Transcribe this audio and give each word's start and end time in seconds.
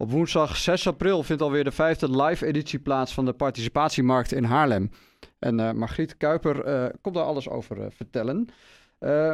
Op 0.00 0.10
woensdag 0.10 0.56
6 0.56 0.86
april 0.86 1.22
vindt 1.22 1.42
alweer 1.42 1.64
de 1.64 1.70
vijfde 1.70 2.22
live-editie 2.22 2.80
plaats 2.80 3.14
van 3.14 3.24
de 3.24 3.32
participatiemarkt 3.32 4.32
in 4.32 4.44
Haarlem. 4.44 4.90
En 5.38 5.58
uh, 5.58 5.72
Margriet 5.72 6.16
Kuiper 6.16 6.66
uh, 6.66 6.88
komt 7.00 7.14
daar 7.14 7.24
alles 7.24 7.48
over 7.48 7.78
uh, 7.78 7.86
vertellen. 7.90 8.48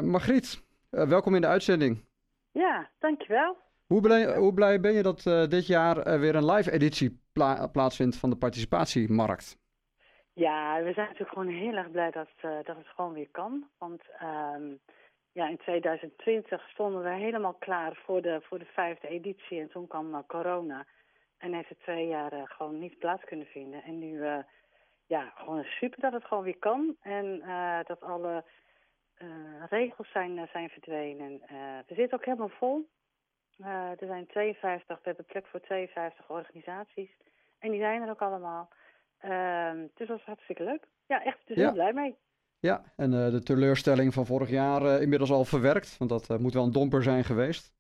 Margriet, 0.03 0.63
welkom 0.91 1.35
in 1.35 1.41
de 1.41 1.47
uitzending. 1.47 2.05
Ja, 2.53 2.91
dankjewel. 2.99 3.57
Hoe 3.87 4.01
blij, 4.01 4.37
hoe 4.37 4.55
blij 4.55 4.81
ben 4.81 4.93
je 4.93 5.03
dat 5.03 5.23
dit 5.51 5.67
jaar 5.67 6.21
weer 6.21 6.35
een 6.35 6.51
live-editie 6.51 7.21
pla 7.33 7.67
plaatsvindt 7.67 8.17
van 8.17 8.31
de 8.31 8.37
participatiemarkt? 8.37 9.59
Ja, 10.33 10.83
we 10.83 10.93
zijn 10.93 11.07
natuurlijk 11.07 11.39
gewoon 11.39 11.55
heel 11.55 11.75
erg 11.75 11.91
blij 11.91 12.11
dat, 12.11 12.29
dat 12.41 12.77
het 12.77 12.89
gewoon 12.95 13.13
weer 13.13 13.29
kan. 13.31 13.69
Want 13.79 14.03
um, 14.23 14.81
ja, 15.35 15.49
in 15.49 15.57
2020 15.57 16.69
stonden 16.69 17.03
we 17.03 17.11
helemaal 17.11 17.55
klaar 17.55 17.95
voor 18.05 18.23
de, 18.23 18.41
voor 18.43 18.59
de 18.59 18.65
vijfde 18.65 19.09
editie. 19.09 19.61
En 19.61 19.69
toen 19.69 19.87
kwam 19.87 20.15
uh, 20.15 20.19
corona. 20.27 20.87
En 21.39 21.53
heeft 21.53 21.69
het 21.69 21.81
twee 21.81 22.07
jaar 22.07 22.33
uh, 22.33 22.43
gewoon 22.45 22.79
niet 22.79 22.99
plaats 22.99 23.25
kunnen 23.25 23.47
vinden. 23.47 23.83
En 23.83 23.99
nu, 23.99 24.13
uh, 24.13 24.39
ja, 25.07 25.33
gewoon 25.37 25.65
super 25.65 26.01
dat 26.01 26.13
het 26.13 26.25
gewoon 26.25 26.45
weer 26.45 26.59
kan. 26.59 26.97
En 27.01 27.43
dat 27.87 28.01
alle 28.01 28.45
regels 29.69 30.11
zijn, 30.11 30.49
zijn 30.53 30.69
verdwenen. 30.69 31.41
we 31.87 31.95
zitten 31.95 32.19
ook 32.19 32.25
helemaal 32.25 32.49
vol. 32.49 32.89
er 33.99 34.07
zijn 34.07 34.27
52, 34.27 34.97
we 34.97 35.03
hebben 35.03 35.25
plek 35.25 35.47
voor 35.47 35.61
52 35.61 36.31
organisaties. 36.31 37.11
En 37.59 37.71
die 37.71 37.81
zijn 37.81 38.03
er 38.03 38.11
ook 38.11 38.23
allemaal. 38.23 38.69
Ehm, 39.19 39.87
dus 39.95 40.09
dat 40.09 40.19
is 40.19 40.25
hartstikke 40.25 40.65
leuk. 40.65 40.87
Ja, 41.07 41.25
echt, 41.25 41.47
dus 41.47 41.57
ja. 41.57 41.63
heel 41.63 41.73
blij 41.73 41.93
mee. 41.93 42.17
Ja, 42.71 42.83
en 42.97 43.13
uh, 43.13 43.31
de 43.31 43.43
teleurstelling 43.43 44.15
van 44.15 44.27
vorig 44.27 44.51
jaar 44.51 44.83
uh, 44.83 45.01
inmiddels 45.01 45.31
al 45.31 45.45
verwerkt? 45.45 45.99
Want 45.99 46.11
dat 46.11 46.31
uh, 46.31 46.37
moet 46.37 46.55
wel 46.55 46.65
een 46.65 46.73
domper 46.73 47.03
zijn 47.03 47.25
geweest. 47.25 47.73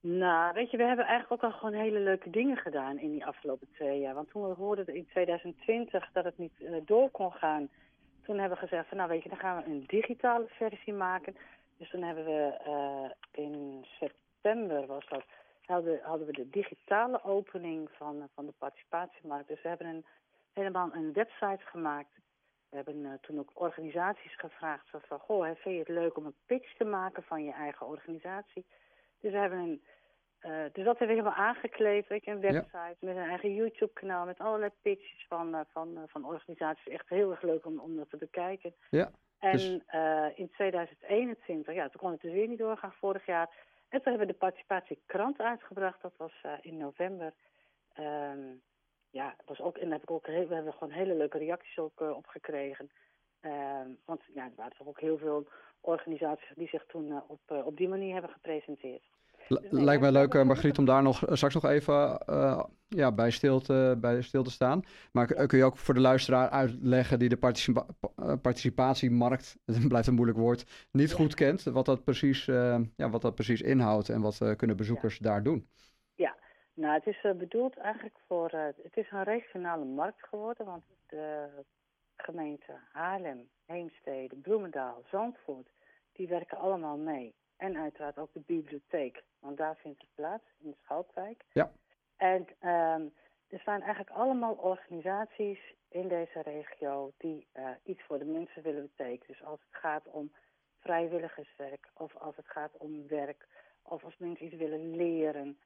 Nou, 0.00 0.52
weet 0.54 0.70
je, 0.70 0.76
we 0.76 0.82
hebben 0.82 1.04
eigenlijk 1.04 1.44
ook 1.44 1.52
al 1.52 1.58
gewoon 1.58 1.74
hele 1.74 1.98
leuke 1.98 2.30
dingen 2.30 2.56
gedaan 2.56 2.98
in 2.98 3.10
die 3.10 3.26
afgelopen 3.26 3.68
twee 3.72 4.00
jaar. 4.00 4.14
Want 4.14 4.30
toen 4.30 4.48
we 4.48 4.54
hoorden 4.54 4.94
in 4.94 5.06
2020 5.06 6.08
dat 6.12 6.24
het 6.24 6.38
niet 6.38 6.52
door 6.84 7.10
kon 7.10 7.32
gaan, 7.32 7.68
toen 8.22 8.38
hebben 8.38 8.58
we 8.58 8.66
gezegd 8.66 8.88
van 8.88 8.96
nou 8.96 9.08
weet 9.08 9.22
je, 9.22 9.28
dan 9.28 9.38
gaan 9.38 9.56
we 9.56 9.70
een 9.70 9.84
digitale 9.86 10.46
versie 10.48 10.92
maken. 10.92 11.36
Dus 11.78 11.90
toen 11.90 12.02
hebben 12.02 12.24
we 12.24 12.52
in 13.30 13.84
september 14.00 14.86
was 14.86 15.06
dat, 15.08 15.24
hadden, 15.64 15.98
hadden 16.02 16.26
we 16.26 16.32
de 16.32 16.50
digitale 16.50 17.24
opening 17.24 17.88
van, 17.98 18.28
van 18.34 18.46
de 18.46 18.52
participatiemarkt. 18.58 19.48
Dus 19.48 19.62
we 19.62 19.68
hebben 19.68 19.86
een, 19.86 20.04
helemaal 20.52 20.90
een 20.92 21.12
website 21.12 21.64
gemaakt 21.64 22.22
we 22.74 22.82
hebben 22.84 23.04
uh, 23.04 23.12
toen 23.20 23.38
ook 23.38 23.50
organisaties 23.54 24.36
gevraagd 24.36 24.90
van, 24.90 25.18
goh, 25.18 25.44
vind 25.44 25.74
je 25.74 25.78
het 25.78 25.88
leuk 25.88 26.16
om 26.16 26.26
een 26.26 26.36
pitch 26.46 26.76
te 26.76 26.84
maken 26.84 27.22
van 27.22 27.44
je 27.44 27.52
eigen 27.52 27.86
organisatie? 27.86 28.66
Dus 29.20 29.32
we 29.32 29.38
hebben 29.38 29.58
een, 29.58 29.82
uh, 30.42 30.64
dus 30.72 30.84
dat 30.84 30.98
hebben 30.98 31.16
we 31.16 31.22
helemaal 31.22 31.46
aangekleed, 31.46 32.06
weet 32.06 32.24
je, 32.24 32.30
een 32.30 32.40
website 32.40 32.96
met 32.98 33.16
een 33.16 33.28
eigen 33.28 33.54
YouTube-kanaal 33.54 34.26
met 34.26 34.38
allerlei 34.38 34.70
pitches 34.82 35.26
van, 35.28 35.54
uh, 35.54 35.60
van, 35.72 36.04
van 36.06 36.24
organisaties. 36.24 36.88
Echt 36.92 37.08
heel 37.08 37.30
erg 37.30 37.42
leuk 37.42 37.66
om, 37.66 37.78
om 37.80 37.96
dat 37.96 38.10
te 38.10 38.16
bekijken. 38.16 38.74
Ja. 38.90 39.10
En 39.38 39.52
dus... 39.52 39.80
in 40.34 40.50
2021, 40.50 41.74
ja, 41.74 41.88
toen 41.88 42.00
kon 42.00 42.10
het 42.10 42.20
dus 42.20 42.32
weer 42.32 42.48
niet 42.48 42.58
doorgaan 42.58 42.92
vorig 42.92 43.26
jaar. 43.26 43.50
En 43.88 44.02
toen 44.02 44.12
hebben 44.12 44.26
we 44.26 44.32
de 44.32 44.38
participatiekrant 44.38 45.40
uitgebracht, 45.40 46.02
dat 46.02 46.16
was 46.16 46.44
in 46.60 46.76
november. 46.76 47.32
Um, 47.98 48.62
ja, 49.14 49.34
was 49.46 49.60
ook, 49.60 49.76
en 49.76 49.90
heb 49.90 50.02
ik 50.02 50.10
ook 50.10 50.26
heel, 50.26 50.48
we 50.48 50.54
hebben 50.54 50.72
gewoon 50.72 50.92
hele 50.92 51.14
leuke 51.14 51.38
reacties 51.38 51.78
ook 51.78 52.00
uh, 52.00 52.10
op 52.10 52.26
gekregen. 52.26 52.90
Uh, 53.40 53.52
want 54.04 54.20
ja, 54.34 54.44
er 54.44 54.52
waren 54.56 54.76
toch 54.78 54.86
ook 54.86 55.00
heel 55.00 55.18
veel 55.18 55.48
organisaties 55.80 56.52
die 56.54 56.68
zich 56.68 56.84
toen 56.86 57.08
uh, 57.08 57.16
op, 57.26 57.40
uh, 57.52 57.66
op 57.66 57.76
die 57.76 57.88
manier 57.88 58.12
hebben 58.12 58.30
gepresenteerd. 58.30 59.02
Dus, 59.48 59.58
Lijkt 59.70 60.00
mij 60.00 60.12
leuk, 60.12 60.44
Margriet, 60.44 60.78
om 60.78 60.84
daar 60.84 61.02
nog 61.02 61.22
straks 61.32 61.54
nog 61.54 61.64
even 61.64 62.18
ja, 62.88 63.12
bij, 63.12 63.30
stil 63.30 63.60
te, 63.60 63.96
bij 64.00 64.22
stil 64.22 64.42
te 64.42 64.50
staan. 64.50 64.82
Maar 65.12 65.46
kun 65.46 65.58
je 65.58 65.64
ook 65.64 65.76
voor 65.76 65.94
de 65.94 66.00
luisteraar 66.00 66.48
uitleggen 66.48 67.18
die 67.18 67.28
de 67.28 67.36
participa 67.36 67.86
participatiemarkt, 68.42 69.56
het 69.64 69.88
blijft 69.88 70.06
een 70.06 70.14
moeilijk 70.14 70.38
woord, 70.38 70.88
niet 70.90 71.10
ja. 71.10 71.16
goed 71.16 71.34
kent, 71.34 71.62
wat 71.62 71.86
dat, 71.86 72.04
precies, 72.04 72.44
ja, 72.44 73.10
wat 73.10 73.22
dat 73.22 73.34
precies 73.34 73.60
inhoudt 73.60 74.08
en 74.08 74.20
wat 74.20 74.56
kunnen 74.56 74.76
bezoekers 74.76 75.16
ja. 75.16 75.24
daar 75.24 75.42
doen? 75.42 75.68
Nou, 76.74 76.94
het 76.94 77.06
is 77.06 77.22
uh, 77.22 77.32
bedoeld 77.32 77.76
eigenlijk 77.76 78.18
voor... 78.26 78.54
Uh, 78.54 78.64
het 78.64 78.96
is 78.96 79.10
een 79.10 79.22
regionale 79.22 79.84
markt 79.84 80.26
geworden, 80.26 80.66
want 80.66 80.84
de 81.06 81.48
gemeenten 82.16 82.80
Haarlem, 82.92 83.48
Heemstede, 83.66 84.36
Bloemendaal, 84.36 85.02
Zandvoort... 85.10 85.68
die 86.12 86.28
werken 86.28 86.58
allemaal 86.58 86.96
mee. 86.96 87.34
En 87.56 87.76
uiteraard 87.76 88.18
ook 88.18 88.32
de 88.32 88.40
bibliotheek, 88.40 89.22
want 89.38 89.56
daar 89.56 89.76
vindt 89.76 90.00
het 90.00 90.14
plaats, 90.14 90.44
in 90.58 90.70
de 90.70 90.76
Schalkwijk. 90.82 91.44
Ja. 91.52 91.72
En 92.16 92.40
um, 92.40 93.12
er 93.48 93.60
staan 93.60 93.80
eigenlijk 93.80 94.10
allemaal 94.10 94.54
organisaties 94.54 95.74
in 95.88 96.08
deze 96.08 96.40
regio... 96.42 97.12
die 97.16 97.46
uh, 97.56 97.68
iets 97.84 98.02
voor 98.02 98.18
de 98.18 98.24
mensen 98.24 98.62
willen 98.62 98.90
betekenen. 98.96 99.26
Dus 99.26 99.44
als 99.44 99.60
het 99.60 99.80
gaat 99.80 100.06
om 100.06 100.32
vrijwilligerswerk, 100.78 101.90
of 101.94 102.16
als 102.16 102.36
het 102.36 102.48
gaat 102.48 102.76
om 102.76 103.08
werk... 103.08 103.46
of 103.82 104.04
als 104.04 104.16
mensen 104.18 104.46
iets 104.46 104.56
willen 104.56 104.96
leren... 104.96 105.58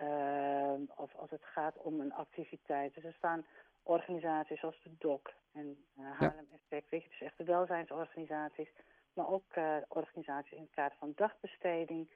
Uh, 0.00 0.72
of 0.96 1.14
als 1.14 1.30
het 1.30 1.44
gaat 1.44 1.76
om 1.76 2.00
een 2.00 2.12
activiteit. 2.12 2.94
Dus 2.94 3.04
er 3.04 3.14
staan 3.16 3.46
organisaties 3.82 4.60
zoals 4.60 4.82
de 4.82 4.90
DOC 4.98 5.34
en 5.52 5.84
uh, 5.98 6.18
Haarlem 6.18 6.48
Effect, 6.52 6.90
weet 6.90 7.02
je, 7.02 7.08
dus 7.08 7.20
echt 7.20 7.38
de 7.38 7.44
welzijnsorganisaties, 7.44 8.68
maar 9.12 9.28
ook 9.28 9.56
uh, 9.56 9.76
organisaties 9.88 10.52
in 10.52 10.62
het 10.62 10.74
kader 10.74 10.96
van 10.98 11.12
dagbesteding. 11.14 12.10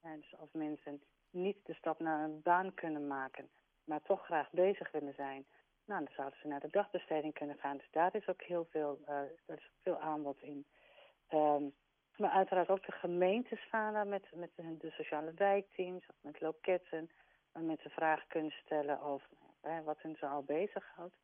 En 0.00 0.20
dus 0.20 0.36
als 0.38 0.52
mensen 0.52 1.02
niet 1.30 1.58
de 1.64 1.74
stap 1.74 2.00
naar 2.00 2.24
een 2.24 2.42
baan 2.42 2.74
kunnen 2.74 3.06
maken, 3.06 3.48
maar 3.84 4.02
toch 4.02 4.24
graag 4.24 4.50
bezig 4.50 4.90
willen 4.90 5.14
zijn, 5.14 5.46
nou, 5.84 6.04
dan 6.04 6.14
zouden 6.14 6.38
ze 6.38 6.46
naar 6.46 6.60
de 6.60 6.70
dagbesteding 6.70 7.34
kunnen 7.34 7.58
gaan. 7.58 7.76
Dus 7.76 7.90
daar 7.90 8.14
is 8.14 8.28
ook 8.28 8.42
heel 8.42 8.66
veel, 8.70 8.98
uh, 9.08 9.16
er 9.46 9.58
is 9.58 9.70
veel 9.82 9.98
aanbod 9.98 10.42
in. 10.42 10.66
Um, 11.32 11.74
maar 12.16 12.30
uiteraard 12.30 12.68
ook 12.68 12.86
de 12.86 12.92
gemeentes 12.92 13.60
staan 13.60 14.08
met, 14.08 14.26
met 14.34 14.50
de 14.56 14.90
sociale 14.90 15.32
wijkteams, 15.34 16.04
met 16.20 16.40
loketten 16.40 17.10
waar 17.52 17.62
mensen 17.62 17.90
vragen 17.90 18.28
kunnen 18.28 18.50
stellen 18.50 19.02
over 19.02 19.28
hè, 19.60 19.82
wat 19.82 20.02
hun 20.02 20.16
zo 20.16 20.26
al 20.26 20.42
bezighoudt. 20.42 21.14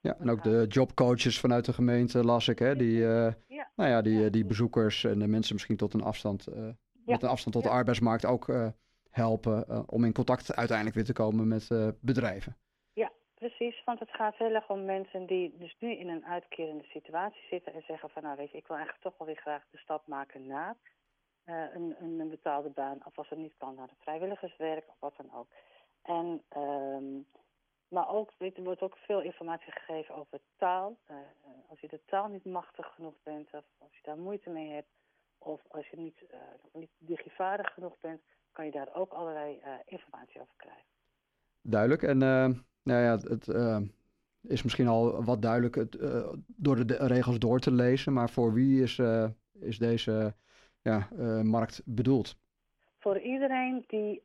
Ja, 0.00 0.16
en 0.18 0.30
ook 0.30 0.42
de 0.42 0.64
jobcoaches 0.68 1.40
vanuit 1.40 1.64
de 1.64 1.72
gemeente 1.72 2.24
las 2.24 2.48
ik, 2.48 2.58
hè, 2.58 2.76
die, 2.76 3.00
uh, 3.00 3.32
ja. 3.46 3.70
Nou 3.76 3.90
ja, 3.90 4.02
die, 4.02 4.30
die 4.30 4.44
bezoekers 4.44 5.04
en 5.04 5.18
de 5.18 5.26
mensen 5.26 5.54
misschien 5.54 5.76
tot 5.76 5.94
een 5.94 6.02
afstand, 6.02 6.48
uh, 6.48 6.68
met 7.04 7.22
een 7.22 7.28
afstand 7.28 7.54
tot 7.54 7.64
de 7.64 7.70
arbeidsmarkt 7.70 8.26
ook 8.26 8.48
uh, 8.48 8.68
helpen 9.10 9.88
om 9.88 10.04
in 10.04 10.12
contact 10.12 10.56
uiteindelijk 10.56 10.96
weer 10.96 11.04
te 11.04 11.12
komen 11.12 11.48
met 11.48 11.68
bedrijven. 12.00 12.56
Ja, 12.92 13.12
precies, 13.34 13.82
want 13.84 13.98
het 13.98 14.10
gaat 14.10 14.36
heel 14.36 14.54
erg 14.54 14.70
om 14.70 14.84
mensen 14.84 15.26
die 15.26 15.54
dus 15.58 15.76
nu 15.78 15.96
in 15.96 16.08
een 16.08 16.24
uitkerende 16.24 16.84
situatie 16.84 17.42
zitten 17.50 17.74
en 17.74 17.82
zeggen 17.86 18.10
van 18.10 18.22
nou 18.22 18.36
weet 18.36 18.50
je, 18.50 18.58
ik 18.58 18.66
wil 18.66 18.76
eigenlijk 18.76 19.06
toch 19.06 19.18
wel 19.18 19.26
weer 19.26 19.42
graag 19.42 19.62
de 19.70 19.78
stap 19.78 20.06
maken 20.06 20.46
naar 20.46 20.76
een, 21.44 21.96
een, 22.00 22.28
betaalde 22.28 22.68
baan 22.68 22.98
of 23.04 23.18
als 23.18 23.28
het 23.28 23.38
niet 23.38 23.54
kan 23.58 23.74
naar 23.74 23.88
het 23.88 23.98
vrijwilligerswerk 24.00 24.84
of 24.88 24.96
wat 24.98 25.16
dan 25.16 25.30
ook. 25.34 25.48
En, 26.08 26.42
um, 26.56 27.26
maar 27.88 28.08
ook, 28.08 28.32
er 28.38 28.62
wordt 28.62 28.82
ook 28.82 28.96
veel 28.96 29.20
informatie 29.20 29.72
gegeven 29.72 30.14
over 30.14 30.40
taal. 30.56 30.96
Uh, 31.10 31.16
als 31.68 31.80
je 31.80 31.88
de 31.88 32.00
taal 32.06 32.28
niet 32.28 32.44
machtig 32.44 32.94
genoeg 32.94 33.14
bent, 33.22 33.48
of 33.52 33.64
als 33.78 33.92
je 33.92 34.02
daar 34.02 34.18
moeite 34.18 34.50
mee 34.50 34.70
hebt, 34.70 34.88
of 35.38 35.60
als 35.68 35.88
je 35.88 35.96
niet, 35.96 36.22
uh, 36.32 36.38
niet 36.72 36.90
digivaardig 36.98 37.72
genoeg 37.72 37.96
bent, 38.00 38.20
kan 38.52 38.64
je 38.64 38.70
daar 38.70 38.94
ook 38.94 39.12
allerlei 39.12 39.60
uh, 39.64 39.72
informatie 39.84 40.40
over 40.40 40.54
krijgen. 40.56 40.84
Duidelijk. 41.62 42.02
En 42.02 42.18
nou 42.82 43.02
ja, 43.02 43.16
het 43.16 43.48
is 44.42 44.62
misschien 44.62 44.88
al 44.88 45.24
wat 45.24 45.42
duidelijk 45.42 45.74
het, 45.74 45.92
door 46.46 46.76
de, 46.76 46.84
de, 46.84 47.06
regels 47.06 47.38
door 47.38 47.58
te 47.58 47.72
lezen, 47.72 48.12
maar 48.12 48.30
voor 48.30 48.52
wie 48.52 48.82
is, 48.82 49.00
is 49.60 49.78
deze 49.78 50.34
ja, 50.82 51.08
markt 51.42 51.82
bedoeld? 51.84 52.36
Voor 52.98 53.18
iedereen 53.18 53.84
die 53.86 54.22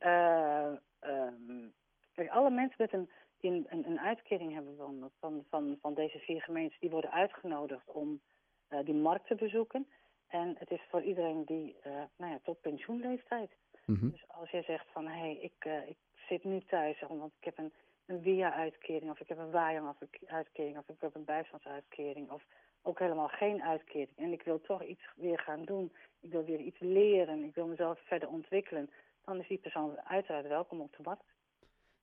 Um, 1.07 1.73
kijk, 2.13 2.29
alle 2.29 2.49
mensen 2.49 2.75
met 2.77 2.93
een, 2.93 3.09
die 3.39 3.51
een, 3.51 3.87
een, 3.87 3.99
uitkering 3.99 4.53
hebben 4.53 4.75
van, 4.77 5.11
van, 5.19 5.45
van, 5.49 5.77
van 5.81 5.93
deze 5.93 6.19
vier 6.19 6.41
gemeentes, 6.41 6.79
die 6.79 6.89
worden 6.89 7.11
uitgenodigd 7.11 7.91
om 7.91 8.21
uh, 8.69 8.79
die 8.85 8.93
markt 8.93 9.27
te 9.27 9.35
bezoeken. 9.35 9.87
En 10.27 10.55
het 10.57 10.71
is 10.71 10.81
voor 10.89 11.01
iedereen 11.01 11.45
die, 11.45 11.75
uh, 11.87 11.93
nou 12.17 12.31
ja, 12.31 12.39
tot 12.43 12.61
pensioenleeftijd. 12.61 13.51
Mm 13.85 13.95
-hmm. 13.95 14.09
Dus 14.11 14.23
als 14.27 14.49
jij 14.49 14.63
zegt 14.63 14.85
van, 14.91 15.07
hé, 15.07 15.19
hey, 15.19 15.37
ik, 15.41 15.65
uh, 15.65 15.87
ik 15.89 15.97
zit 16.27 16.43
nu 16.43 16.61
thuis, 16.61 17.03
want 17.07 17.33
ik 17.39 17.43
heb 17.43 17.57
een, 17.57 17.73
een 18.05 18.21
WIA-uitkering, 18.21 19.11
of 19.11 19.19
ik 19.19 19.27
heb 19.27 19.37
een 19.37 19.51
WAJANG-uitkering, 19.51 20.77
of 20.77 20.89
ik 20.89 21.01
heb 21.01 21.15
een 21.15 21.25
bijstandsuitkering, 21.25 22.31
of 22.31 22.43
ook 22.81 22.99
helemaal 22.99 23.27
geen 23.27 23.63
uitkering. 23.63 24.17
En 24.17 24.31
ik 24.31 24.41
wil 24.41 24.61
toch 24.61 24.83
iets 24.83 25.03
weer 25.15 25.39
gaan 25.39 25.63
doen. 25.63 25.91
Ik 26.19 26.31
wil 26.31 26.43
weer 26.43 26.59
iets 26.59 26.79
leren. 26.79 27.43
Ik 27.43 27.55
wil 27.55 27.67
mezelf 27.67 27.99
verder 27.99 28.29
ontwikkelen 28.29 28.89
dan 29.25 29.39
is 29.39 29.47
die 29.47 29.57
persoon 29.57 29.99
uiteraard 30.03 30.47
welkom 30.47 30.81
op 30.81 30.95
de 30.97 31.03
markt. 31.03 31.23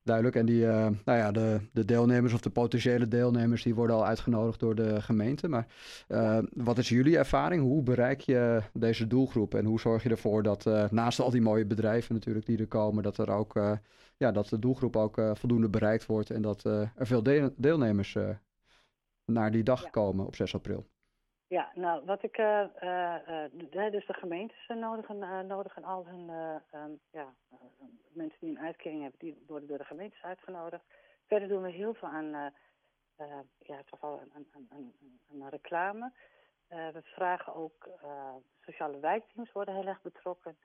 Duidelijk. 0.03 0.37
En 0.37 0.47
die, 0.47 0.63
uh, 0.63 0.89
nou 1.05 1.19
ja, 1.19 1.33
de, 1.33 1.69
de 1.73 1.85
deelnemers 1.85 2.33
of 2.33 2.41
de 2.41 2.51
potentiële 2.51 3.09
deelnemers, 3.09 3.63
die 3.63 3.75
worden 3.75 3.97
al 3.97 4.07
uitgenodigd 4.07 4.61
door 4.61 4.75
de 4.75 5.03
gemeente. 5.03 5.49
Maar 5.49 5.67
uh, 6.09 6.39
wat 6.53 6.79
is 6.79 6.89
jullie 6.89 7.19
ervaring? 7.19 7.63
Hoe 7.63 7.83
bereik 7.83 8.21
je 8.21 8.63
deze 8.73 9.07
doelgroep? 9.07 9.55
En 9.55 9.65
hoe 9.65 9.81
zorg 9.81 10.03
je 10.03 10.09
ervoor 10.09 10.43
dat 10.43 10.67
uh, 10.67 10.91
naast 10.91 11.21
al 11.21 11.31
die 11.31 11.41
mooie 11.41 11.67
bedrijven 11.67 12.15
natuurlijk 12.15 12.47
die 12.47 12.59
er 12.59 12.67
komen, 12.67 13.03
dat 13.03 13.19
er 13.19 13.31
ook 13.31 13.61
ja, 14.17 14.33
dat 14.33 14.49
de 14.49 14.59
doelgroep 14.59 14.97
ook 14.97 15.21
voldoende 15.33 15.69
bereikt 15.69 16.07
wordt 16.07 16.31
en 16.31 16.43
dat 16.43 16.65
er 16.65 16.93
veel 16.97 17.23
deel 17.23 17.51
deelnemers 17.57 18.17
naar 19.25 19.51
die 19.51 19.63
dag 19.63 19.83
Ja. 19.83 19.91
komen 19.91 20.27
op 20.27 20.35
6 20.35 20.55
april? 20.55 20.87
Ja, 21.51 21.71
nou, 21.75 22.05
wat 22.05 22.23
ik, 22.23 22.37
de- 22.37 23.89
dus 23.91 24.07
de 24.07 24.13
gemeentes 24.13 24.67
nodigen, 24.67 25.23
eh, 25.23 25.41
nodigen 25.41 25.85
al 25.85 26.07
hun, 26.07 26.29
eh, 26.31 26.55
ehm, 26.71 26.93
ja, 27.11 27.35
mensen 28.13 28.39
die 28.41 28.51
een 28.51 28.59
uitkering 28.65 29.01
hebben, 29.03 29.19
die 29.19 29.45
worden 29.47 29.69
door 29.69 29.79
de 29.79 29.85
gemeentes 29.85 30.23
uitgenodigd. 30.23 30.85
Verder 31.27 31.49
doen 31.49 31.63
we 31.63 31.71
heel 31.71 31.95
veel 31.95 32.09
aan, 32.09 32.53
ja, 33.59 33.83
toch 33.85 34.01
wel 34.01 34.21
aan, 34.21 34.31
aan, 34.35 34.47
aan, 34.71 34.93
aan- 35.29 35.49
reclame. 35.49 36.13
We 36.69 37.01
vragen 37.03 37.55
ook, 37.55 37.89
sociale 38.61 38.99
wijkteams 39.01 39.53
worden 39.53 39.75
heel 39.75 39.87
erg 39.87 40.03
betrokken. 40.03 40.57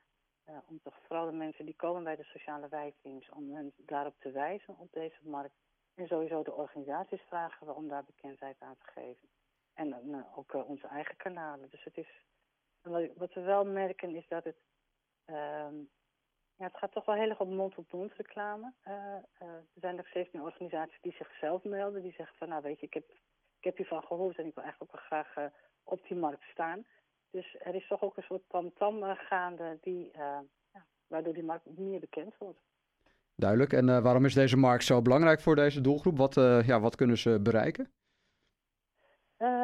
om 0.68 0.80
toch 0.84 0.96
vooral 1.08 1.26
de 1.26 1.32
mensen 1.38 1.66
die 1.66 1.76
komen 1.76 2.04
bij 2.04 2.16
de 2.16 2.24
sociale 2.24 2.68
wijkteams, 2.68 3.30
om 3.30 3.54
hen 3.56 3.74
daarop 3.78 4.16
te 4.20 4.32
wijzen 4.32 4.78
op 4.78 4.92
deze 4.92 5.20
markt. 5.22 5.56
En 5.96 6.08
sowieso 6.08 6.44
de 6.44 6.54
organisaties 6.54 7.22
vragen 7.22 7.68
we 7.68 7.74
om 7.74 7.88
daar 7.88 8.04
bekendheid 8.04 8.56
aan 8.60 8.78
te 8.78 8.92
geven. 8.92 9.28
En 9.76 9.90
nou, 9.90 10.24
ook 10.36 10.54
eh, 10.54 10.70
onze 10.70 10.88
eigen 10.88 11.16
kanalen. 11.18 11.70
Dus 11.70 11.84
het 11.84 11.98
is. 11.98 12.24
Wat, 13.16 13.34
we 13.34 13.42
wel 13.42 13.66
merken 13.66 14.16
is 14.16 14.28
dat 14.28 14.44
het. 14.44 14.58
ehm, 15.26 15.76
ja, 16.58 16.66
het 16.66 16.78
gaat 16.78 16.92
toch 16.92 17.06
wel 17.06 17.16
heel 17.16 17.30
erg 17.30 17.40
op 17.40 17.50
mond-op-mond 17.50 18.14
reclame. 18.14 18.74
Eh, 18.82 18.94
eh, 19.16 19.48
er 19.48 19.82
zijn 19.82 19.96
nog 19.96 20.08
steeds 20.08 20.32
meer 20.32 20.44
organisaties 20.44 21.02
die 21.02 21.16
zichzelf 21.18 21.64
melden. 21.64 22.02
Die 22.02 22.14
zeggen 22.14 22.38
van 22.38 22.50
nou 22.50 22.62
weet 22.62 22.80
je, 22.80 22.86
ik 22.86 22.94
heb, 22.94 23.10
ik 23.58 23.64
heb 23.64 23.78
hiervan 23.78 24.04
gehoord 24.04 24.38
en 24.38 24.46
ik 24.46 24.56
wil 24.56 24.64
eigenlijk 24.64 24.94
ook 24.94 25.00
wel 25.00 25.24
graag 25.24 25.52
op 25.84 26.08
die 26.08 26.18
markt 26.18 26.44
staan. 26.44 26.86
Dus 27.30 27.56
er 27.60 27.76
is 27.76 27.88
toch 27.88 28.02
ook 28.02 28.18
een 28.18 28.24
soort 28.24 28.44
tamtam 28.48 29.04
gaande 29.04 29.78
die, 29.82 30.12
waardoor 31.08 31.34
die 31.34 31.44
markt 31.44 31.78
meer 31.78 32.00
bekend 32.00 32.38
wordt. 32.38 32.60
Duidelijk. 33.36 33.74
En 33.74 34.04
waarom 34.04 34.26
is 34.26 34.34
deze 34.34 34.58
markt 34.58 34.84
zo 34.84 35.02
belangrijk 35.02 35.42
voor 35.42 35.56
deze 35.56 35.82
doelgroep? 35.82 36.18
Wat, 36.18 36.34
ja, 36.66 36.80
wat 36.80 36.96
kunnen 36.96 37.18
ze 37.18 37.40
bereiken? 37.42 37.92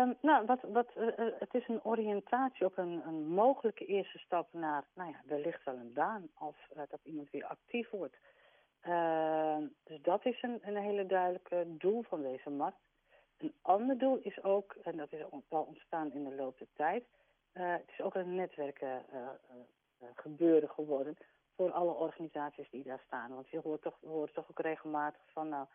Ehm, 0.02 0.14
nou, 0.22 0.46
wat, 0.46 0.62
wat, 0.62 0.90
eh, 0.96 1.08
eh, 1.08 1.34
het 1.40 1.54
is 1.54 1.68
een 1.68 1.84
oriëntatie 1.84 2.66
op 2.66 2.78
een, 2.78 3.02
een 3.06 3.28
mogelijke 3.28 3.86
eerste 3.86 4.18
stap 4.18 4.48
naar, 4.52 4.84
nou 4.94 5.10
ja, 5.10 5.22
wellicht 5.26 5.64
wel 5.64 5.76
een 5.76 5.94
baan 5.94 6.30
of 6.40 6.56
eh, 6.76 6.82
dat 6.90 7.00
iemand 7.04 7.30
weer 7.30 7.46
actief 7.46 7.90
wordt. 7.90 8.18
Ehm, 8.82 9.64
dus 9.84 10.02
dat 10.02 10.26
is 10.26 10.42
een, 10.42 10.60
een 10.62 10.78
hele 10.78 11.06
duidelijke 11.06 11.66
doel 11.68 12.02
van 12.02 12.22
deze 12.22 12.50
markt. 12.50 12.80
Een 13.38 13.54
ander 13.62 13.98
doel 13.98 14.18
is 14.18 14.44
ook, 14.44 14.76
en 14.84 14.98
dat 14.98 15.12
is 15.14 15.24
wel 15.50 15.64
ontstaan 15.64 16.14
in 16.14 16.24
de 16.24 16.36
loop 16.36 16.58
der 16.58 16.68
tijd, 16.74 17.04
het 17.52 17.90
is 17.92 18.02
ook 18.02 18.16
een 18.16 18.36
netwerken 18.36 19.06
gebeuren 20.16 20.70
geworden 20.70 21.18
voor 21.56 21.72
alle 21.72 21.94
organisaties 21.94 22.70
die 22.70 22.84
daar 22.84 23.02
staan. 23.06 23.34
Want 23.34 23.50
je 23.50 23.60
hoort 23.60 23.82
toch, 23.82 23.98
horen 24.02 24.34
toch 24.34 24.50
ook 24.50 24.60
regelmatig 24.60 25.22
van, 25.26 25.50
nou, 25.50 25.68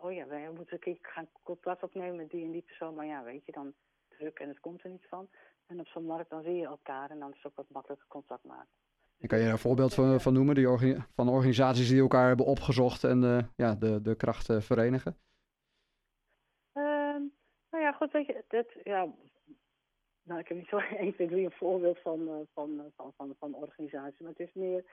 oh 0.00 0.12
ja, 0.12 0.26
wij 0.26 0.50
moeten 0.50 0.72
een 0.74 0.78
keer 0.78 0.98
gaan 1.02 1.28
contact 1.42 1.82
opnemen 1.82 2.16
met 2.16 2.30
die 2.30 2.44
en 2.44 2.50
die 2.50 2.62
persoon. 2.62 2.94
Maar 2.94 3.06
ja, 3.06 3.22
weet 3.22 3.44
je, 3.46 3.52
dan 3.52 3.74
druk 4.08 4.38
en 4.38 4.48
het 4.48 4.60
komt 4.60 4.84
er 4.84 4.90
niet 4.90 5.06
van. 5.08 5.28
En 5.66 5.80
op 5.80 5.86
zo'n 5.86 6.04
markt 6.04 6.30
dan 6.30 6.42
zie 6.42 6.54
je 6.54 6.66
elkaar 6.66 7.10
en 7.10 7.18
dan 7.18 7.30
is 7.30 7.36
het 7.36 7.46
ook 7.46 7.56
wat 7.56 7.70
makkelijker 7.70 8.06
contact 8.08 8.44
maken. 8.44 8.68
En 9.18 9.28
kan 9.28 9.38
je 9.38 9.44
er 9.44 9.50
een 9.50 9.58
voorbeeld 9.58 9.94
van, 9.94 10.20
van 10.20 10.32
noemen 10.32 10.54
die 10.54 10.68
orga- 10.68 11.06
van 11.14 11.28
organisaties 11.28 11.88
die 11.88 12.00
elkaar 12.00 12.28
hebben 12.28 12.46
opgezocht 12.46 13.04
en 13.04 13.24
eh, 13.24 13.44
ja, 13.56 13.74
de, 13.74 14.02
de 14.02 14.16
krachten 14.16 14.62
verenigen? 14.62 15.18
Ehm, 16.72 17.22
nou 17.70 17.84
ja, 17.84 17.92
goed, 17.92 18.12
weet 18.12 18.26
je, 18.26 18.44
dat, 18.48 18.66
ja, 18.84 19.12
nou, 20.22 20.40
ik 20.40 20.48
heb 20.48 20.56
niet 20.56 20.68
zo 20.68 20.76
1, 20.78 21.14
2, 21.14 21.28
3 21.28 21.44
een 21.44 21.52
voorbeeld 21.52 21.98
van, 21.98 22.28
eh, 22.28 22.34
van, 22.52 22.78
eh, 22.78 22.84
van, 22.96 23.12
van, 23.16 23.34
van 23.38 23.54
organisaties, 23.54 24.20
maar 24.20 24.30
het 24.30 24.48
is 24.48 24.52
meer, 24.54 24.84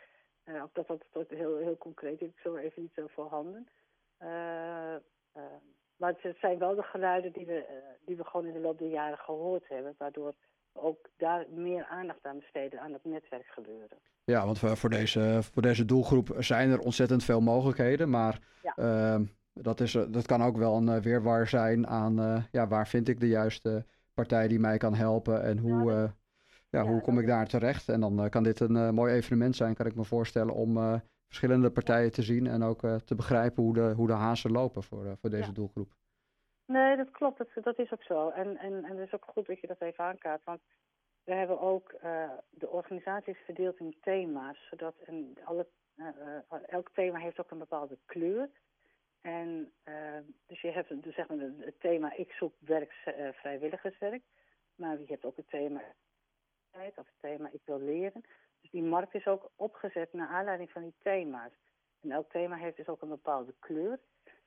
eh, 0.43 0.63
of 0.63 0.71
dat 0.71 0.87
dat 0.87 1.03
dat 1.11 1.29
heel, 1.29 1.57
heel 1.57 1.77
concreet 1.77 2.21
is, 2.21 2.27
ik 2.27 2.39
zo 2.39 2.55
even 2.55 2.81
niet 2.81 2.93
zo 2.93 3.07
voorhanden. 3.07 3.55
Eh, 3.57 3.63
eh, 3.67 3.84
maar 5.97 6.13
het 6.21 6.37
zijn 6.39 6.57
wel 6.57 6.75
de 6.75 6.81
geluiden 6.83 7.31
die 7.33 7.45
we, 7.45 7.57
eh, 7.65 7.75
die 8.05 8.15
we 8.15 8.23
gewoon 8.23 8.45
in 8.45 8.53
de 8.53 8.59
loop 8.59 8.79
der 8.79 8.89
jaren 8.89 9.17
gehoord 9.17 9.67
hebben, 9.67 9.95
waardoor 9.97 10.33
ook 10.73 11.09
daar 11.17 11.45
meer 11.49 11.85
aandacht 11.85 12.25
aan 12.25 12.39
besteden 12.39 12.79
aan 12.81 12.93
het 12.93 13.03
netwerkgebeuren. 13.05 13.97
Ja, 14.23 14.45
want 14.45 14.59
voor 14.59 14.89
deze, 14.89 15.39
voor 15.41 15.61
deze 15.61 15.85
doelgroep 15.85 16.35
zijn 16.37 16.69
er 16.71 16.79
ontzettend 16.79 17.23
veel 17.23 17.41
mogelijkheden. 17.41 18.09
Maar 18.09 18.39
Ja. 18.61 18.73
ehm, 18.75 19.23
dat, 19.53 19.79
is, 19.79 19.95
eh, 19.95 20.03
dat 20.09 20.25
kan 20.25 20.43
ook 20.43 20.57
wel 20.57 20.75
een 20.75 20.89
eh, 20.89 20.97
weerwar 21.01 21.47
zijn 21.47 21.87
aan 21.87 22.19
eh, 22.19 22.43
ja, 22.51 22.67
waar 22.67 22.87
vind 22.87 23.07
ik 23.07 23.19
de 23.19 23.27
juiste 23.27 23.85
partij 24.13 24.47
die 24.47 24.59
mij 24.59 24.77
kan 24.77 24.93
helpen 24.93 25.43
en 25.43 25.57
hoe, 25.57 25.71
Ja, 25.91 25.97
dat- 26.01 26.07
eh, 26.09 26.11
ja, 26.69 26.81
ja, 26.83 26.87
hoe 26.87 27.01
kom 27.01 27.19
ik 27.19 27.27
daar 27.27 27.47
terecht. 27.47 27.89
En 27.89 27.99
dan 27.99 28.19
eh, 28.23 28.29
kan 28.29 28.43
dit 28.43 28.59
een 28.59 28.75
eh, 28.75 28.89
mooi 28.89 29.13
evenement 29.13 29.55
zijn, 29.55 29.75
kan 29.75 29.85
ik 29.85 29.95
me 29.95 30.03
voorstellen, 30.03 30.53
om 30.53 30.77
eh, 30.77 30.93
verschillende 31.27 31.71
partijen 31.71 32.11
te 32.11 32.21
zien 32.21 32.47
en 32.47 32.63
ook 32.63 32.83
eh, 32.83 32.95
te 32.95 33.15
begrijpen 33.15 33.63
hoe 33.63 33.73
de, 33.73 33.93
hoe 33.95 34.07
de 34.07 34.13
hazen 34.13 34.51
lopen 34.51 34.83
voor, 34.83 35.05
eh, 35.05 35.11
voor 35.21 35.29
deze 35.29 35.47
Ja. 35.47 35.53
doelgroep. 35.53 35.91
Nee, 36.65 36.95
dat 36.97 37.11
klopt. 37.11 37.37
Dat, 37.37 37.47
dat 37.63 37.79
is 37.79 37.91
ook 37.91 38.03
zo. 38.03 38.29
En, 38.29 38.57
en, 38.57 38.83
en 38.85 38.97
het 38.97 39.07
is 39.07 39.13
ook 39.13 39.25
goed 39.25 39.45
dat 39.45 39.59
je 39.59 39.67
dat 39.67 39.81
even 39.81 40.03
aankaart. 40.03 40.43
Want 40.43 40.61
we 41.23 41.33
hebben 41.33 41.59
ook 41.59 41.91
eh, 41.91 42.31
de 42.49 42.69
organisaties 42.69 43.37
verdeeld 43.45 43.79
in 43.79 43.97
thema's. 44.01 44.67
Zodat 44.69 44.95
een, 45.05 45.37
alle, 45.43 45.67
elk 46.65 46.89
thema 46.93 47.19
heeft 47.19 47.39
ook 47.39 47.51
een 47.51 47.57
bepaalde 47.57 47.97
kleur. 48.05 48.49
En 49.21 49.71
dus 50.45 50.61
je 50.61 50.71
hebt 50.71 51.03
dus 51.03 51.15
zeg 51.15 51.27
maar 51.27 51.37
het 51.39 51.79
thema 51.79 52.15
ik 52.15 52.31
zoek 52.31 52.53
werk, 52.59 52.91
vrijwilligerswerk. 53.33 54.23
Maar 54.75 54.99
je 54.99 55.05
hebt 55.07 55.25
ook 55.25 55.35
het 55.35 55.49
thema 55.49 55.81
of 56.95 57.05
het 57.05 57.19
thema 57.21 57.49
ik 57.51 57.61
wil 57.65 57.79
leren. 57.81 58.23
Dus 58.65 58.81
die 58.81 58.89
markt 58.89 59.13
is 59.13 59.27
ook 59.27 59.49
opgezet 59.55 60.13
naar 60.13 60.27
aanleiding 60.27 60.71
van 60.71 60.81
die 60.81 60.93
thema's. 61.03 61.51
En 62.01 62.11
elk 62.11 62.29
thema 62.29 62.55
heeft 62.55 62.77
dus 62.77 62.87
ook 62.87 63.01
een 63.01 63.09
bepaalde 63.09 63.53
kleur. 63.59 63.99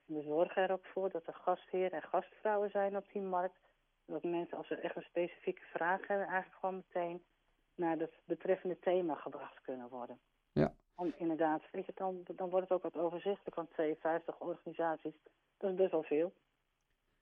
En 0.07 0.15
we 0.15 0.21
zorgen 0.21 0.63
er 0.63 0.71
ook 0.71 0.85
voor 0.85 1.09
dat 1.09 1.27
er 1.27 1.33
gastheren 1.33 1.91
en 1.91 2.01
gastvrouwen 2.01 2.69
zijn 2.69 2.97
op 2.97 3.05
die 3.11 3.21
markt. 3.21 3.59
Dat 4.05 4.23
mensen, 4.23 4.57
als 4.57 4.67
ze 4.67 4.75
echt 4.75 4.95
een 4.95 5.01
specifieke 5.01 5.61
vraag 5.73 6.07
hebben, 6.07 6.27
eigenlijk 6.27 6.59
gewoon 6.59 6.75
meteen 6.75 7.23
naar 7.75 7.97
het 7.97 8.13
betreffende 8.25 8.79
thema 8.79 9.15
gebracht 9.15 9.61
kunnen 9.61 9.89
worden. 9.89 10.19
Ja. 10.51 10.73
Om 10.95 11.13
inderdaad, 11.17 11.61
weet 11.71 11.85
je, 11.85 11.91
dan, 11.95 12.23
dan 12.35 12.49
wordt 12.49 12.69
het 12.69 12.77
ook 12.77 12.93
wat 12.93 13.03
overzichtelijk, 13.03 13.55
want 13.55 13.69
52 13.71 14.39
organisaties, 14.39 15.13
dat 15.57 15.69
is 15.71 15.75
best 15.75 15.91
wel 15.91 16.03
veel. 16.03 16.33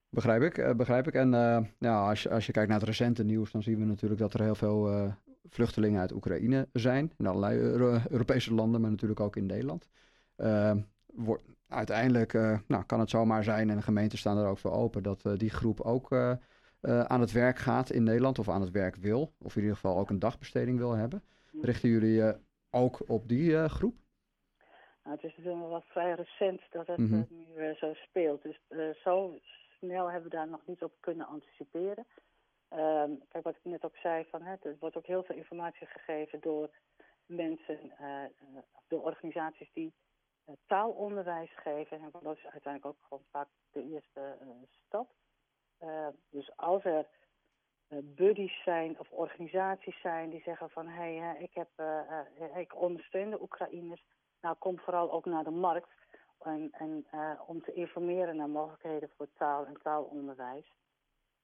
Begrijp 0.10 0.42
ik, 0.42 0.58
eh, 0.58 0.76
begrijp 0.76 1.08
ik. 1.08 1.14
En 1.14 1.32
ja, 1.80 2.08
als, 2.10 2.24
je, 2.24 2.30
als 2.30 2.46
je 2.46 2.52
kijkt 2.52 2.70
naar 2.70 2.80
het 2.80 2.88
recente 2.88 3.24
nieuws, 3.24 3.52
dan 3.52 3.64
zien 3.64 3.80
we 3.80 3.86
natuurlijk 3.86 4.22
dat 4.22 4.34
er 4.34 4.42
heel 4.42 4.56
veel 4.56 4.90
eh, 4.90 5.14
vluchtelingen 5.50 6.00
uit 6.02 6.12
Oekraïne 6.12 6.68
zijn. 6.74 7.12
In 7.18 7.26
allerlei 7.26 7.60
Euro- 7.60 8.00
Europese 8.10 8.54
landen, 8.54 8.82
maar 8.82 8.90
natuurlijk 8.92 9.20
ook 9.20 9.36
in 9.36 9.46
Nederland. 9.46 9.90
Eh, 10.36 10.76
wordt- 11.06 11.44
uiteindelijk 11.68 12.34
eh, 12.34 12.60
nou, 12.68 12.84
kan 12.84 13.00
het 13.00 13.10
zomaar 13.10 13.44
zijn, 13.44 13.70
en 13.70 13.76
de 13.76 13.82
gemeenten 13.82 14.18
staan 14.18 14.38
er 14.38 14.48
ook 14.48 14.58
voor 14.58 14.72
open, 14.72 15.04
dat 15.04 15.26
eh, 15.26 15.34
die 15.38 15.50
groep 15.50 15.82
ook 15.82 16.12
eh, 16.12 16.34
aan 17.00 17.22
het 17.22 17.32
werk 17.32 17.58
gaat 17.58 17.90
in 17.90 18.04
Nederland 18.04 18.40
of 18.40 18.50
aan 18.50 18.62
het 18.62 18.72
werk 18.72 18.96
wil. 18.96 19.34
Of 19.42 19.56
in 19.56 19.62
ieder 19.62 19.76
geval 19.76 19.98
ook 19.98 20.10
een 20.10 20.20
dagbesteding 20.20 20.78
wil 20.78 20.92
hebben. 20.96 21.24
Richten 21.62 21.90
jullie 21.90 22.22
eh, 22.24 22.36
ook 22.70 23.10
op 23.10 23.28
die 23.28 23.68
groep? 23.70 23.96
Nou, 25.04 25.16
het 25.16 25.24
is 25.26 25.36
natuurlijk 25.38 25.62
wel 25.64 25.70
wat 25.72 25.86
vrij 25.86 26.14
recent 26.14 26.62
dat 26.72 26.88
het 26.88 26.98
Mhm. 26.98 27.24
nu 27.30 27.74
zo 27.76 27.94
speelt. 27.94 28.42
Dus 28.44 28.60
zo 29.04 29.40
snel 29.78 30.12
hebben 30.12 30.30
we 30.30 30.36
daar 30.36 30.50
nog 30.50 30.62
niet 30.66 30.84
op 30.84 30.94
kunnen 31.00 31.28
anticiperen. 31.28 32.06
Ehm, 32.70 33.12
kijk, 33.30 33.44
wat 33.44 33.56
ik 33.56 33.64
net 33.64 33.86
ook 33.86 33.98
zei, 33.98 34.26
van, 34.30 34.42
hè, 34.42 34.56
er 34.62 34.78
wordt 34.80 34.98
ook 34.98 35.06
heel 35.06 35.24
veel 35.24 35.36
informatie 35.36 35.88
gegeven 35.88 36.40
door 36.40 36.70
mensen, 37.26 37.92
eh, 37.98 38.24
door 38.88 39.02
organisaties 39.02 39.70
die 39.74 39.94
eh, 40.46 40.56
taalonderwijs 40.66 41.52
geven. 41.56 42.02
En 42.02 42.10
dat 42.22 42.38
is 42.38 42.46
uiteindelijk 42.46 42.86
ook 42.86 43.08
gewoon 43.08 43.24
vaak 43.32 43.48
de 43.72 43.84
eerste 43.84 44.38
stap. 44.86 45.10
Eh, 45.78 46.08
dus 46.30 46.52
als 46.56 46.84
er 46.86 47.08
buddies 48.04 48.64
zijn 48.64 49.00
of 49.00 49.12
organisaties 49.12 50.02
zijn 50.02 50.30
die 50.30 50.42
zeggen 50.42 50.70
van 50.70 50.88
hé, 50.88 51.18
hey, 51.18 51.38
ik, 51.40 51.54
heb, 51.54 51.70
ik 52.56 52.76
ondersteun 52.76 53.30
de 53.30 53.42
Oekraïners. 53.42 54.06
Nou, 54.42 54.56
kom 54.56 54.80
vooral 54.80 55.12
ook 55.12 55.26
naar 55.26 55.44
de 55.44 55.50
markt 55.50 55.90
en, 56.40 56.72
en, 56.72 57.06
om 57.48 57.64
te 57.64 57.74
informeren 57.74 58.36
naar 58.36 58.50
mogelijkheden 58.50 59.10
voor 59.18 59.28
taal 59.34 59.66
en 59.66 59.82
taalonderwijs. 59.82 60.72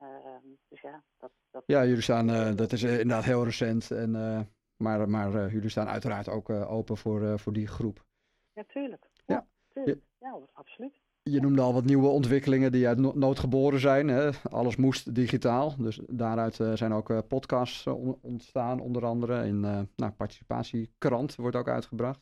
Ehm, 0.04 0.48
dus 0.70 0.82
ja, 0.82 1.04
dat, 1.18 1.32
dat 1.52 1.64
Ja, 1.66 1.86
jullie 1.86 2.02
staan, 2.02 2.30
eh, 2.30 2.56
dat 2.56 2.72
is 2.72 2.84
eh, 2.84 2.92
inderdaad 2.92 3.24
heel 3.24 3.44
recent. 3.44 3.92
En, 3.92 4.16
eh, 4.16 4.42
maar 4.78 5.10
maar 5.10 5.52
jullie 5.52 5.70
staan 5.70 5.88
uiteraard 5.88 6.30
ook 6.30 6.50
open 6.50 6.98
voor, 6.98 7.40
voor 7.40 7.54
die 7.54 7.68
groep. 7.68 8.06
Ja, 8.54 8.64
tuurlijk. 8.68 9.10
Ja. 9.26 9.36
Ja, 9.36 9.48
tuurlijk. 9.70 10.02
Ja, 10.20 10.32
hoor, 10.32 10.50
absoluut. 10.54 11.02
Je 11.24 11.42
noemde 11.42 11.62
al 11.62 11.74
wat 11.74 11.86
nieuwe 11.86 12.08
ontwikkelingen 12.08 12.72
die 12.72 12.88
uit 12.88 12.98
no- 12.98 13.14
nood 13.16 13.40
geboren 13.40 13.80
zijn. 13.80 14.08
Hè? 14.08 14.30
Alles 14.50 14.76
moest 14.76 15.16
digitaal. 15.16 15.76
Dus 15.78 16.00
daaruit 16.08 16.56
zijn 16.56 16.94
ook 16.94 17.28
podcasts 17.28 17.88
on- 17.88 18.20
ontstaan, 18.22 18.80
onder 18.80 19.06
andere. 19.06 19.46
In 19.46 19.56
uh, 19.64 19.80
nou, 19.96 20.12
Participatiekrant 20.12 21.36
wordt 21.36 21.56
ook 21.56 21.68
uitgebracht. 21.70 22.20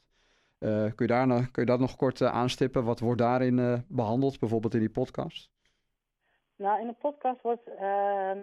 kun, 0.59 0.93
je 0.95 1.07
daar, 1.07 1.27
kun 1.51 1.61
je 1.63 1.69
dat 1.69 1.79
nog 1.79 1.95
kort 1.95 2.21
aanstippen? 2.21 2.83
Wat 2.83 2.99
wordt 2.99 3.21
daarin 3.21 3.85
behandeld, 3.87 4.39
bijvoorbeeld 4.39 4.73
in 4.73 4.79
die 4.79 4.89
podcast? 4.89 5.50
Nou, 6.61 6.79
in 6.81 6.87
de 6.87 6.93
podcast 6.93 7.41
wordt, 7.41 7.67
ehm, 7.67 8.41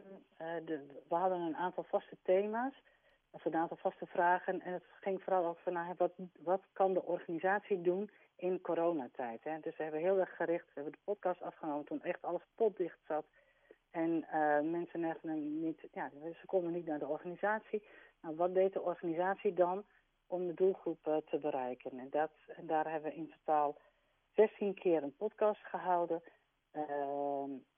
de, 0.64 0.86
we 1.08 1.14
hadden 1.14 1.40
een 1.40 1.56
aantal 1.56 1.84
vaste 1.84 2.16
thema's, 2.22 2.82
of 3.30 3.44
een 3.44 3.54
aantal 3.54 3.76
vaste 3.76 4.06
vragen. 4.06 4.60
En 4.60 4.72
het 4.72 4.84
ging 5.00 5.22
vooral 5.22 5.56
van, 5.62 5.72
nou, 5.72 5.94
wat, 5.96 6.12
wat 6.38 6.62
kan 6.72 6.92
de 6.92 7.02
organisatie 7.02 7.80
doen 7.80 8.10
in 8.36 8.60
coronatijd? 8.60 9.44
Hè? 9.44 9.60
Dus 9.60 9.76
we 9.76 9.82
hebben 9.82 10.00
heel 10.00 10.18
erg 10.18 10.36
gericht, 10.36 10.64
we 10.64 10.70
hebben 10.74 10.92
de 10.92 10.98
podcast 11.04 11.42
afgenomen 11.42 11.84
toen 11.84 12.02
echt 12.02 12.22
alles 12.22 12.42
potdicht 12.54 12.98
zat. 13.06 13.24
En 13.90 14.26
mensen 14.70 15.04
even 15.04 15.60
niet, 15.60 15.80
ja, 15.92 16.10
ze 16.40 16.46
konden 16.46 16.72
niet 16.72 16.86
naar 16.86 16.98
de 16.98 17.06
organisatie. 17.06 17.82
Nou, 18.20 18.36
wat 18.36 18.54
deed 18.54 18.72
de 18.72 18.82
organisatie 18.82 19.54
dan 19.54 19.84
om 20.26 20.46
de 20.46 20.54
doelgroep 20.54 21.06
uh, 21.06 21.16
te 21.16 21.38
bereiken? 21.38 21.98
En, 21.98 22.08
dat, 22.10 22.30
en 22.46 22.66
daar 22.66 22.90
hebben 22.90 23.10
we 23.10 23.16
in 23.16 23.34
totaal 23.38 23.76
16 24.34 24.74
keer 24.74 25.02
een 25.02 25.16
podcast 25.16 25.60
gehouden. 25.60 26.22
Uh, 26.72 26.82
uh, 26.90 27.77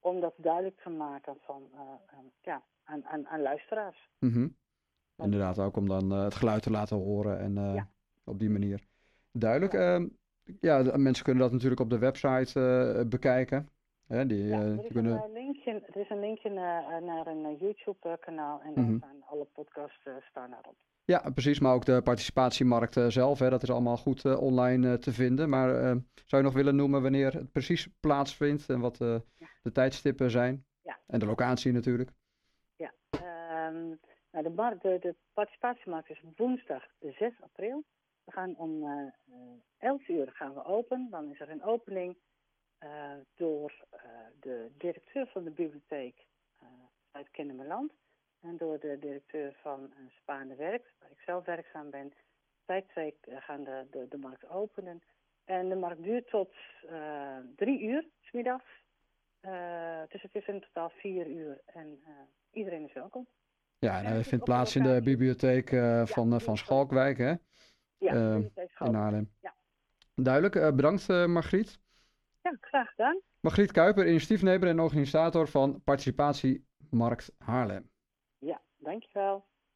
om 0.00 0.20
dat 0.20 0.34
duidelijk 0.36 0.80
te 0.80 0.90
maken 0.90 1.36
van, 1.40 1.62
ja, 2.42 2.62
aan, 2.84 3.04
aan, 3.04 3.26
aan 3.26 3.42
luisteraars. 3.42 4.08
Mm 4.18 4.32
-hmm. 4.32 4.56
Inderdaad, 5.16 5.58
ook 5.58 5.76
om 5.76 5.88
dan 5.88 6.10
het 6.10 6.34
geluid 6.34 6.62
te 6.62 6.70
laten 6.70 6.96
horen 6.96 7.38
en 7.38 7.74
ja. 7.74 7.88
op 8.24 8.38
die 8.38 8.50
manier. 8.50 8.82
Duidelijk. 9.32 9.72
Ja. 9.72 9.94
Ehm, 9.94 10.06
ja, 10.60 10.96
mensen 10.96 11.24
kunnen 11.24 11.42
dat 11.42 11.52
natuurlijk 11.52 11.80
op 11.80 11.90
de 11.90 11.98
website 11.98 13.04
bekijken. 13.08 13.68
Hè, 14.06 14.26
die, 14.26 14.44
ja, 14.44 14.60
er, 14.60 14.84
is 14.84 14.92
kunnen... 14.92 15.22
een 15.22 15.32
linkje, 15.32 15.70
er 15.86 15.96
is 15.96 16.10
een 16.10 16.20
linkje 16.20 16.50
naar, 16.50 17.02
naar 17.02 17.26
een 17.26 17.56
YouTube-kanaal 17.56 18.60
en 18.60 18.72
mm 18.74 18.84
-hmm. 18.84 18.96
staan 18.96 19.22
alle 19.26 19.46
podcasts 19.52 20.08
staan 20.30 20.50
daarop. 20.50 20.76
Ja, 21.10 21.30
precies. 21.30 21.60
Maar 21.60 21.74
ook 21.74 21.84
de 21.84 22.02
participatiemarkt 22.02 22.96
uh, 22.96 23.06
zelf, 23.08 23.38
hè, 23.38 23.50
dat 23.50 23.62
is 23.62 23.70
allemaal 23.70 23.96
goed 23.96 24.24
uh, 24.24 24.42
online 24.42 24.88
uh, 24.88 24.94
te 24.94 25.12
vinden. 25.12 25.48
Maar 25.48 25.68
zou 26.24 26.42
je 26.42 26.48
nog 26.48 26.52
willen 26.52 26.76
noemen 26.76 27.02
wanneer 27.02 27.32
het 27.32 27.52
precies 27.52 27.88
plaatsvindt 28.00 28.68
en 28.68 28.80
wat 28.80 28.98
ja. 28.98 29.48
de 29.62 29.72
tijdstippen 29.72 30.30
zijn? 30.30 30.64
Ja. 30.82 30.98
En 31.06 31.18
de 31.18 31.26
locatie 31.26 31.72
natuurlijk. 31.72 32.10
Ja, 32.76 32.92
um, 33.68 34.00
nou, 34.30 34.44
de, 34.44 34.50
markt, 34.50 34.82
de, 34.82 34.98
de, 35.00 35.14
participatiemarkt 35.32 36.10
is 36.10 36.22
woensdag 36.36 36.86
6 37.00 37.32
april. 37.40 37.84
We 38.24 38.32
gaan 38.32 38.56
om 38.56 38.84
11 39.78 40.08
uur 40.08 40.30
gaan 40.32 40.54
we 40.54 40.64
open. 40.64 41.08
Dan 41.10 41.30
is 41.30 41.40
er 41.40 41.50
een 41.50 41.62
opening 41.62 42.16
door 43.34 43.84
de 44.40 44.70
directeur 44.78 45.26
van 45.26 45.44
de 45.44 45.50
bibliotheek 45.50 46.26
uit 47.10 47.30
Kennemerland 47.30 47.92
en 48.40 48.56
door 48.56 48.78
de 48.80 48.96
directeur 49.00 49.56
van 49.62 49.92
Spaande 50.20 50.54
Werk, 50.54 50.92
waar 50.98 51.10
ik 51.10 51.20
zelf 51.20 51.44
werkzaam 51.44 51.90
ben. 51.90 52.12
Zij 52.66 52.82
twee 52.82 53.14
gaan 53.24 53.64
de, 53.64 53.86
de, 53.90 54.06
de 54.08 54.18
markt 54.18 54.48
openen. 54.48 55.02
En 55.44 55.68
de 55.68 55.74
markt 55.74 56.02
duurt 56.02 56.28
tot 56.28 56.52
uh, 56.90 57.36
drie 57.56 57.82
uur, 57.82 58.06
smiddags. 58.20 58.64
Uh, 59.42 60.00
dus 60.08 60.22
het 60.22 60.34
is 60.34 60.46
in 60.46 60.60
totaal 60.60 60.90
vier 60.90 61.26
uur 61.26 61.60
en 61.66 61.86
uh, 61.86 62.08
iedereen 62.50 62.84
is 62.84 62.92
welkom. 62.92 63.26
Ja, 63.78 63.98
en 63.98 64.04
hij 64.04 64.24
vindt 64.24 64.44
plaats 64.44 64.76
in 64.76 64.82
de 64.82 65.00
bibliotheek 65.02 65.68
van, 66.04 66.30
ja, 66.30 66.38
van 66.38 66.56
Schalkwijk, 66.56 67.18
hè? 67.18 67.34
Ja, 67.98 68.12
in 68.78 68.94
Haarlem. 68.94 69.30
Ja. 69.40 69.54
Duidelijk, 70.14 70.76
bedankt 70.76 71.08
Margriet. 71.08 71.80
Ja, 72.42 72.56
graag 72.60 72.90
gedaan. 72.90 73.20
Margriet 73.40 73.72
Kuiper, 73.72 74.08
initiatiefnemer 74.08 74.68
en 74.68 74.80
organisator 74.80 75.48
van 75.48 75.82
Participatiemarkt 75.84 77.32
Haarlem. 77.38 77.90
Dankjewel. 78.84 79.44